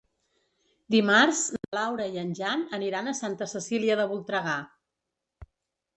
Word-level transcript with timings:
Dimarts 0.95 1.41
na 1.57 1.61
Laura 1.77 2.07
i 2.15 2.21
en 2.23 2.33
Jan 2.41 2.65
aniran 2.79 3.11
a 3.11 3.15
Santa 3.21 3.51
Cecília 3.55 3.99
de 4.03 4.11
Voltregà. 4.15 4.57